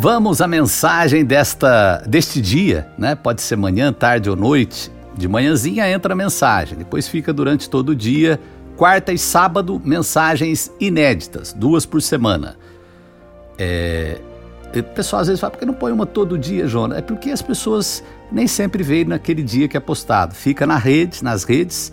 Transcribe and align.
Vamos 0.00 0.40
à 0.40 0.46
mensagem 0.46 1.24
desta 1.24 2.04
deste 2.06 2.40
dia, 2.40 2.86
né? 2.96 3.16
Pode 3.16 3.42
ser 3.42 3.56
manhã, 3.56 3.92
tarde 3.92 4.30
ou 4.30 4.36
noite. 4.36 4.92
De 5.16 5.26
manhãzinha 5.26 5.90
entra 5.90 6.12
a 6.12 6.16
mensagem, 6.16 6.78
depois 6.78 7.08
fica 7.08 7.32
durante 7.32 7.68
todo 7.68 7.88
o 7.88 7.96
dia. 7.96 8.38
Quarta 8.76 9.12
e 9.12 9.18
sábado, 9.18 9.82
mensagens 9.84 10.70
inéditas, 10.78 11.52
duas 11.52 11.84
por 11.84 12.00
semana. 12.00 12.54
É, 13.58 14.20
o 14.72 14.82
pessoal 14.84 15.22
às 15.22 15.26
vezes 15.26 15.40
fala, 15.40 15.50
por 15.50 15.58
que 15.58 15.66
não 15.66 15.74
põe 15.74 15.90
uma 15.90 16.06
todo 16.06 16.38
dia, 16.38 16.68
Jonas? 16.68 16.98
É 16.98 17.02
porque 17.02 17.32
as 17.32 17.42
pessoas 17.42 18.04
nem 18.30 18.46
sempre 18.46 18.84
veem 18.84 19.04
naquele 19.04 19.42
dia 19.42 19.66
que 19.66 19.76
é 19.76 19.80
postado. 19.80 20.32
Fica 20.32 20.64
na 20.64 20.76
rede, 20.76 21.24
nas 21.24 21.42
redes. 21.42 21.92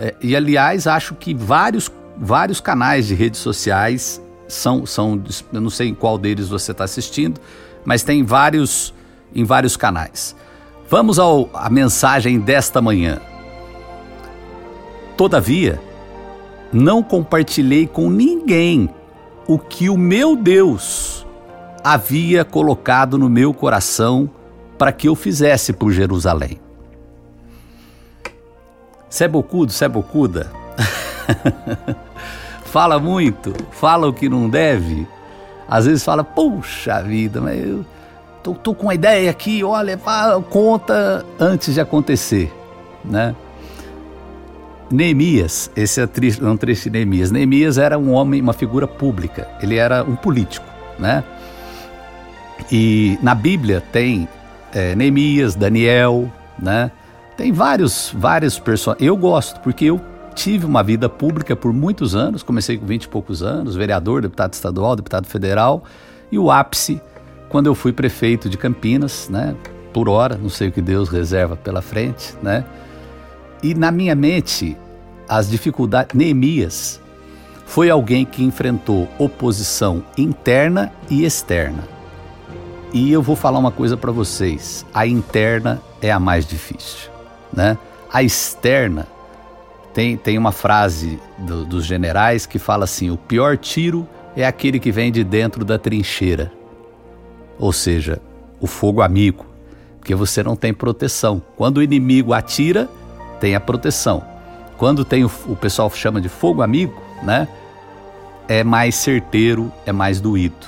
É, 0.00 0.16
e 0.20 0.34
aliás, 0.34 0.88
acho 0.88 1.14
que 1.14 1.32
vários, 1.32 1.88
vários 2.18 2.60
canais 2.60 3.06
de 3.06 3.14
redes 3.14 3.38
sociais 3.38 4.20
são, 4.48 4.86
são, 4.86 5.22
eu 5.52 5.60
não 5.60 5.70
sei 5.70 5.88
em 5.88 5.94
qual 5.94 6.18
deles 6.18 6.48
você 6.48 6.72
está 6.72 6.84
assistindo, 6.84 7.40
mas 7.84 8.02
tem 8.02 8.24
vários 8.24 8.94
em 9.34 9.44
vários 9.44 9.76
canais. 9.76 10.34
Vamos 10.88 11.18
ao, 11.18 11.50
à 11.52 11.68
mensagem 11.68 12.38
desta 12.38 12.80
manhã. 12.80 13.20
Todavia, 15.16 15.80
não 16.72 17.02
compartilhei 17.02 17.86
com 17.86 18.08
ninguém 18.10 18.88
o 19.46 19.58
que 19.58 19.88
o 19.88 19.96
meu 19.96 20.36
Deus 20.36 21.26
havia 21.82 22.44
colocado 22.44 23.16
no 23.18 23.28
meu 23.28 23.54
coração 23.54 24.28
para 24.76 24.92
que 24.92 25.08
eu 25.08 25.14
fizesse 25.14 25.72
por 25.72 25.92
Jerusalém. 25.92 26.60
Sebocudo, 29.08 29.72
Sebocuda. 29.72 30.50
fala 32.76 32.98
muito, 32.98 33.54
fala 33.70 34.06
o 34.06 34.12
que 34.12 34.28
não 34.28 34.50
deve. 34.50 35.08
Às 35.66 35.86
vezes 35.86 36.04
fala, 36.04 36.22
puxa 36.22 37.02
vida, 37.02 37.40
mas 37.40 37.58
eu 37.66 37.86
tô, 38.42 38.52
tô 38.52 38.74
com 38.74 38.82
uma 38.82 38.94
ideia 38.94 39.30
aqui, 39.30 39.64
olha, 39.64 39.98
conta 40.50 41.24
antes 41.40 41.72
de 41.72 41.80
acontecer, 41.80 42.52
né? 43.02 43.34
Neemias, 44.90 45.70
esse 45.74 46.02
é 46.02 46.04
um 46.42 46.56
trecho 46.58 46.82
de 46.82 46.90
Neemias. 46.90 47.30
Neemias 47.30 47.78
era 47.78 47.98
um 47.98 48.12
homem, 48.12 48.42
uma 48.42 48.52
figura 48.52 48.86
pública, 48.86 49.48
ele 49.62 49.76
era 49.76 50.04
um 50.04 50.14
político, 50.14 50.66
né? 50.98 51.24
E 52.70 53.18
na 53.22 53.34
Bíblia 53.34 53.82
tem 53.90 54.28
é, 54.74 54.94
Neemias, 54.94 55.54
Daniel, 55.54 56.30
né? 56.58 56.90
Tem 57.38 57.52
vários, 57.52 58.12
vários 58.14 58.58
personagens. 58.58 59.08
Eu 59.08 59.16
gosto, 59.16 59.60
porque 59.60 59.86
eu 59.86 59.98
tive 60.36 60.66
uma 60.66 60.82
vida 60.82 61.08
pública 61.08 61.56
por 61.56 61.72
muitos 61.72 62.14
anos, 62.14 62.42
comecei 62.42 62.76
com 62.76 62.84
20 62.84 63.04
e 63.04 63.08
poucos 63.08 63.42
anos, 63.42 63.74
vereador, 63.74 64.20
deputado 64.20 64.52
estadual, 64.52 64.94
deputado 64.94 65.26
federal, 65.26 65.82
e 66.30 66.38
o 66.38 66.50
ápice 66.50 67.00
quando 67.48 67.66
eu 67.66 67.74
fui 67.74 67.92
prefeito 67.92 68.48
de 68.48 68.58
Campinas, 68.58 69.28
né? 69.30 69.56
Por 69.94 70.10
hora, 70.10 70.36
não 70.36 70.50
sei 70.50 70.68
o 70.68 70.72
que 70.72 70.82
Deus 70.82 71.08
reserva 71.08 71.56
pela 71.56 71.80
frente, 71.80 72.34
né? 72.42 72.64
E 73.62 73.74
na 73.74 73.90
minha 73.90 74.14
mente, 74.14 74.76
as 75.26 75.48
dificuldades. 75.48 76.14
Neemias 76.14 77.00
foi 77.64 77.88
alguém 77.88 78.26
que 78.26 78.44
enfrentou 78.44 79.08
oposição 79.18 80.04
interna 80.18 80.92
e 81.08 81.24
externa. 81.24 81.82
E 82.92 83.10
eu 83.10 83.22
vou 83.22 83.34
falar 83.34 83.58
uma 83.58 83.72
coisa 83.72 83.96
para 83.96 84.12
vocês: 84.12 84.84
a 84.92 85.06
interna 85.06 85.80
é 86.02 86.10
a 86.12 86.20
mais 86.20 86.46
difícil, 86.46 87.10
né? 87.52 87.78
A 88.12 88.22
externa 88.22 89.06
tem, 89.96 90.14
tem 90.14 90.36
uma 90.36 90.52
frase 90.52 91.18
do, 91.38 91.64
dos 91.64 91.86
generais 91.86 92.44
que 92.44 92.58
fala 92.58 92.84
assim: 92.84 93.10
o 93.10 93.16
pior 93.16 93.56
tiro 93.56 94.06
é 94.36 94.46
aquele 94.46 94.78
que 94.78 94.92
vem 94.92 95.10
de 95.10 95.24
dentro 95.24 95.64
da 95.64 95.78
trincheira. 95.78 96.52
Ou 97.58 97.72
seja, 97.72 98.20
o 98.60 98.66
fogo 98.66 99.00
amigo, 99.00 99.46
porque 99.98 100.14
você 100.14 100.42
não 100.42 100.54
tem 100.54 100.74
proteção. 100.74 101.40
Quando 101.56 101.78
o 101.78 101.82
inimigo 101.82 102.34
atira, 102.34 102.90
tem 103.40 103.54
a 103.54 103.60
proteção. 103.60 104.22
Quando 104.76 105.02
tem 105.02 105.24
o, 105.24 105.30
o 105.46 105.56
pessoal 105.56 105.90
chama 105.90 106.20
de 106.20 106.28
fogo 106.28 106.60
amigo, 106.60 107.02
né? 107.22 107.48
É 108.46 108.62
mais 108.62 108.96
certeiro, 108.96 109.72
é 109.86 109.92
mais 109.92 110.20
doído. 110.20 110.66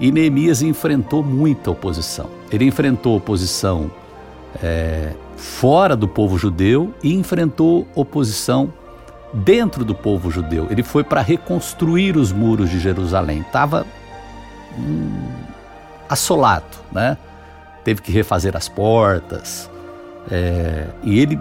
E 0.00 0.10
Neemias 0.10 0.60
enfrentou 0.60 1.22
muita 1.22 1.70
oposição. 1.70 2.28
Ele 2.50 2.64
enfrentou 2.64 3.16
oposição 3.16 3.88
é, 4.60 5.12
fora 5.36 5.96
do 5.96 6.08
povo 6.08 6.38
judeu 6.38 6.94
e 7.02 7.14
enfrentou 7.14 7.86
oposição 7.94 8.72
dentro 9.32 9.84
do 9.84 9.94
povo 9.94 10.30
judeu. 10.30 10.68
Ele 10.70 10.82
foi 10.82 11.02
para 11.02 11.20
reconstruir 11.20 12.16
os 12.16 12.32
muros 12.32 12.70
de 12.70 12.78
Jerusalém. 12.78 13.40
Estava 13.40 13.86
hum, 14.78 15.28
assolado, 16.08 16.64
né? 16.92 17.16
Teve 17.82 18.00
que 18.00 18.12
refazer 18.12 18.56
as 18.56 18.68
portas. 18.68 19.70
É, 20.30 20.86
e 21.02 21.18
ele 21.18 21.40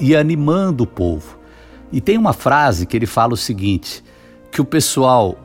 ia 0.00 0.20
animando 0.20 0.84
o 0.84 0.86
povo. 0.86 1.38
E 1.92 2.00
tem 2.00 2.18
uma 2.18 2.32
frase 2.32 2.86
que 2.86 2.96
ele 2.96 3.06
fala 3.06 3.34
o 3.34 3.36
seguinte: 3.36 4.02
que 4.50 4.60
o 4.60 4.64
pessoal 4.64 5.36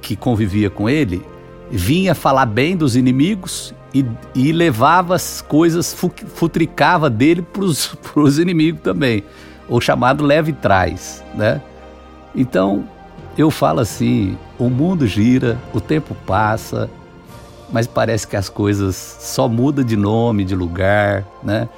que 0.00 0.16
convivia 0.16 0.70
com 0.70 0.88
ele 0.88 1.22
vinha 1.70 2.14
falar 2.14 2.46
bem 2.46 2.76
dos 2.76 2.96
inimigos 2.96 3.74
e, 3.92 4.04
e 4.34 4.52
levava 4.52 5.14
as 5.14 5.40
coisas, 5.40 5.94
futricava 5.94 7.08
dele 7.08 7.42
para 7.42 7.64
os 7.64 8.38
inimigos 8.38 8.80
também, 8.82 9.24
o 9.68 9.80
chamado 9.80 10.24
leve 10.24 10.52
trás, 10.52 11.24
né? 11.34 11.60
Então, 12.34 12.84
eu 13.36 13.50
falo 13.50 13.80
assim, 13.80 14.36
o 14.58 14.68
mundo 14.68 15.06
gira, 15.06 15.58
o 15.72 15.80
tempo 15.80 16.14
passa, 16.26 16.88
mas 17.72 17.86
parece 17.86 18.26
que 18.26 18.36
as 18.36 18.48
coisas 18.48 18.94
só 19.20 19.48
mudam 19.48 19.84
de 19.84 19.96
nome, 19.96 20.44
de 20.44 20.54
lugar, 20.54 21.24
né? 21.42 21.68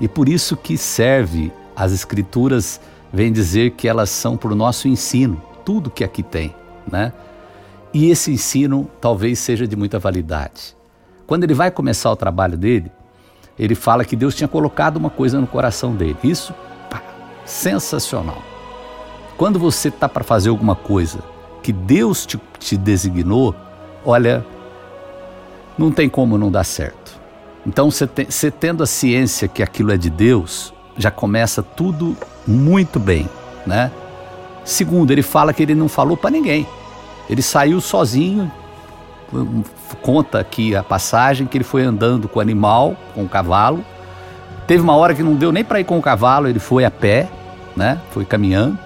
E 0.00 0.08
por 0.08 0.28
isso 0.28 0.56
que 0.56 0.76
serve, 0.76 1.52
as 1.74 1.92
escrituras 1.92 2.80
vêm 3.12 3.32
dizer 3.32 3.72
que 3.72 3.86
elas 3.88 4.10
são 4.10 4.36
para 4.36 4.52
o 4.52 4.56
nosso 4.56 4.88
ensino, 4.88 5.40
tudo 5.64 5.90
que 5.90 6.04
aqui 6.04 6.22
tem, 6.22 6.54
né? 6.90 7.12
E 7.92 8.10
esse 8.10 8.32
ensino 8.32 8.90
talvez 9.00 9.38
seja 9.38 9.66
de 9.66 9.76
muita 9.76 9.98
validade. 9.98 10.76
Quando 11.26 11.44
ele 11.44 11.54
vai 11.54 11.70
começar 11.70 12.10
o 12.10 12.16
trabalho 12.16 12.56
dele, 12.56 12.90
ele 13.58 13.74
fala 13.74 14.04
que 14.04 14.14
Deus 14.14 14.34
tinha 14.34 14.48
colocado 14.48 14.96
uma 14.96 15.10
coisa 15.10 15.40
no 15.40 15.46
coração 15.46 15.94
dele. 15.94 16.16
Isso, 16.22 16.54
pá, 16.90 17.02
sensacional. 17.44 18.42
Quando 19.36 19.58
você 19.58 19.88
está 19.88 20.08
para 20.08 20.24
fazer 20.24 20.50
alguma 20.50 20.74
coisa 20.74 21.18
que 21.62 21.72
Deus 21.72 22.24
te, 22.24 22.40
te 22.58 22.76
designou, 22.76 23.54
olha, 24.04 24.44
não 25.76 25.90
tem 25.90 26.08
como 26.08 26.38
não 26.38 26.50
dar 26.50 26.64
certo. 26.64 27.18
Então, 27.66 27.90
você, 27.90 28.08
você 28.28 28.50
tendo 28.50 28.82
a 28.82 28.86
ciência 28.86 29.48
que 29.48 29.62
aquilo 29.62 29.92
é 29.92 29.96
de 29.96 30.08
Deus, 30.08 30.72
já 30.96 31.10
começa 31.10 31.62
tudo 31.62 32.16
muito 32.46 33.00
bem, 33.00 33.28
né? 33.66 33.90
Segundo, 34.64 35.10
ele 35.10 35.22
fala 35.22 35.52
que 35.52 35.62
ele 35.62 35.74
não 35.74 35.88
falou 35.88 36.16
para 36.16 36.30
ninguém. 36.30 36.66
Ele 37.28 37.42
saiu 37.42 37.80
sozinho, 37.80 38.50
conta 40.02 40.38
aqui 40.38 40.74
a 40.76 40.82
passagem 40.82 41.46
que 41.46 41.56
ele 41.56 41.64
foi 41.64 41.82
andando 41.82 42.28
com 42.28 42.38
o 42.38 42.42
animal, 42.42 42.96
com 43.14 43.24
o 43.24 43.28
cavalo. 43.28 43.84
Teve 44.66 44.82
uma 44.82 44.94
hora 44.96 45.14
que 45.14 45.22
não 45.22 45.34
deu 45.34 45.52
nem 45.52 45.64
para 45.64 45.80
ir 45.80 45.84
com 45.84 45.98
o 45.98 46.02
cavalo, 46.02 46.48
ele 46.48 46.58
foi 46.58 46.84
a 46.84 46.90
pé, 46.90 47.28
né? 47.74 48.00
Foi 48.10 48.24
caminhando. 48.24 48.78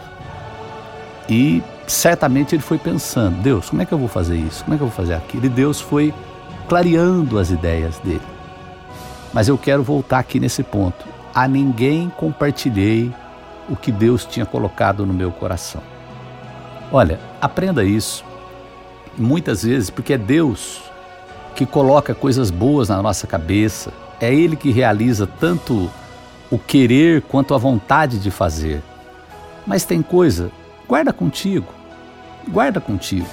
E 1.28 1.62
certamente 1.86 2.54
ele 2.54 2.62
foi 2.62 2.78
pensando: 2.78 3.40
Deus, 3.42 3.70
como 3.70 3.82
é 3.82 3.84
que 3.84 3.92
eu 3.92 3.98
vou 3.98 4.08
fazer 4.08 4.36
isso? 4.36 4.64
Como 4.64 4.74
é 4.74 4.76
que 4.76 4.82
eu 4.82 4.88
vou 4.88 4.96
fazer 4.96 5.14
aquilo? 5.14 5.46
E 5.46 5.48
Deus 5.48 5.80
foi 5.80 6.12
clareando 6.68 7.38
as 7.38 7.50
ideias 7.50 7.98
dele. 7.98 8.22
Mas 9.32 9.48
eu 9.48 9.56
quero 9.56 9.82
voltar 9.82 10.18
aqui 10.18 10.40
nesse 10.40 10.62
ponto. 10.62 11.06
A 11.34 11.46
ninguém 11.46 12.10
compartilhei 12.16 13.12
o 13.68 13.76
que 13.76 13.92
Deus 13.92 14.24
tinha 14.24 14.44
colocado 14.44 15.06
no 15.06 15.15
meu 15.15 15.30
coração. 15.30 15.80
Olha, 16.92 17.20
aprenda 17.41 17.84
isso 17.84 18.24
muitas 19.16 19.62
vezes 19.62 19.91
porque 19.91 20.15
é 20.15 20.18
Deus 20.18 20.83
que 21.54 21.66
coloca 21.66 22.15
coisas 22.15 22.51
boas 22.51 22.89
na 22.89 23.03
nossa 23.03 23.27
cabeça, 23.27 23.92
é 24.21 24.33
Ele 24.33 24.57
que 24.57 24.71
realiza 24.71 25.27
tanto 25.27 25.91
o 26.51 26.59
querer 26.59 27.22
quanto 27.22 27.54
a 27.54 27.59
vontade 27.59 28.18
de 28.18 28.30
fazer. 28.30 28.83
Mas 29.66 29.84
tem 29.84 30.03
coisa, 30.03 30.51
guarda 30.89 31.12
contigo, 31.12 31.72
guarda 32.48 32.80
contigo. 32.80 33.28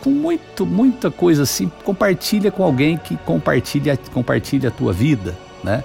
Com 0.00 0.10
muito, 0.10 0.64
muita 0.64 1.10
coisa 1.10 1.42
assim, 1.42 1.70
compartilha 1.82 2.50
com 2.50 2.62
alguém 2.62 2.96
que 2.96 3.16
compartilha, 3.16 3.98
compartilha 4.12 4.68
a 4.68 4.72
tua 4.72 4.92
vida, 4.92 5.36
né? 5.64 5.82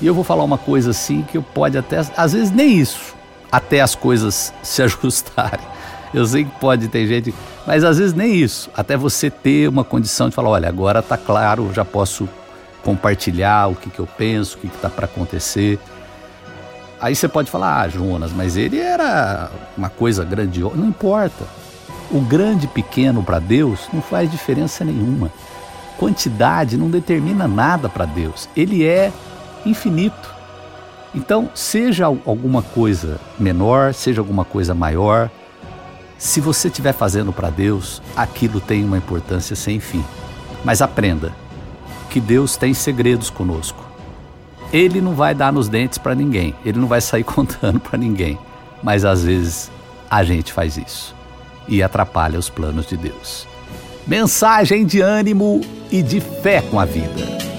E 0.00 0.06
eu 0.06 0.14
vou 0.14 0.24
falar 0.24 0.44
uma 0.44 0.58
coisa 0.58 0.90
assim 0.90 1.22
que 1.22 1.36
eu 1.36 1.42
pode 1.42 1.76
até, 1.76 1.98
às 2.16 2.32
vezes 2.32 2.50
nem 2.50 2.78
isso, 2.78 3.14
até 3.50 3.80
as 3.80 3.94
coisas 3.94 4.52
se 4.62 4.82
ajustarem. 4.82 5.73
Eu 6.14 6.24
sei 6.24 6.44
que 6.44 6.60
pode 6.60 6.86
ter 6.86 7.08
gente, 7.08 7.34
mas 7.66 7.82
às 7.82 7.98
vezes 7.98 8.14
nem 8.14 8.36
isso. 8.36 8.70
Até 8.74 8.96
você 8.96 9.28
ter 9.28 9.68
uma 9.68 9.82
condição 9.82 10.28
de 10.28 10.34
falar, 10.34 10.50
olha, 10.50 10.68
agora 10.68 11.02
tá 11.02 11.16
claro, 11.16 11.72
já 11.74 11.84
posso 11.84 12.28
compartilhar 12.84 13.66
o 13.68 13.74
que, 13.74 13.90
que 13.90 13.98
eu 13.98 14.06
penso, 14.06 14.56
o 14.56 14.60
que 14.60 14.68
está 14.68 14.88
para 14.88 15.06
acontecer. 15.06 15.76
Aí 17.00 17.16
você 17.16 17.26
pode 17.26 17.50
falar, 17.50 17.80
ah, 17.80 17.88
Jonas, 17.88 18.30
mas 18.32 18.56
ele 18.56 18.78
era 18.78 19.50
uma 19.76 19.90
coisa 19.90 20.24
grandiosa. 20.24 20.76
Não 20.76 20.86
importa. 20.86 21.44
O 22.12 22.20
grande 22.20 22.68
pequeno 22.68 23.22
para 23.22 23.40
Deus 23.40 23.88
não 23.92 24.00
faz 24.00 24.30
diferença 24.30 24.84
nenhuma. 24.84 25.32
Quantidade 25.98 26.76
não 26.76 26.88
determina 26.88 27.48
nada 27.48 27.88
para 27.88 28.04
Deus. 28.04 28.48
Ele 28.56 28.84
é 28.84 29.12
infinito. 29.66 30.32
Então, 31.12 31.50
seja 31.54 32.06
alguma 32.06 32.62
coisa 32.62 33.20
menor, 33.38 33.94
seja 33.94 34.20
alguma 34.20 34.44
coisa 34.44 34.74
maior, 34.74 35.30
se 36.24 36.40
você 36.40 36.68
estiver 36.68 36.94
fazendo 36.94 37.34
para 37.34 37.50
Deus, 37.50 38.00
aquilo 38.16 38.58
tem 38.58 38.82
uma 38.82 38.96
importância 38.96 39.54
sem 39.54 39.78
fim. 39.78 40.02
Mas 40.64 40.80
aprenda 40.80 41.34
que 42.08 42.18
Deus 42.18 42.56
tem 42.56 42.72
segredos 42.72 43.28
conosco. 43.28 43.84
Ele 44.72 45.02
não 45.02 45.14
vai 45.14 45.34
dar 45.34 45.52
nos 45.52 45.68
dentes 45.68 45.98
para 45.98 46.14
ninguém, 46.14 46.54
ele 46.64 46.80
não 46.80 46.88
vai 46.88 47.02
sair 47.02 47.24
contando 47.24 47.78
para 47.78 47.98
ninguém. 47.98 48.38
Mas 48.82 49.04
às 49.04 49.22
vezes 49.22 49.70
a 50.10 50.24
gente 50.24 50.50
faz 50.50 50.78
isso 50.78 51.14
e 51.68 51.82
atrapalha 51.82 52.38
os 52.38 52.48
planos 52.48 52.86
de 52.86 52.96
Deus. 52.96 53.46
Mensagem 54.06 54.86
de 54.86 55.02
ânimo 55.02 55.60
e 55.90 56.02
de 56.02 56.20
fé 56.20 56.62
com 56.62 56.80
a 56.80 56.86
vida. 56.86 57.53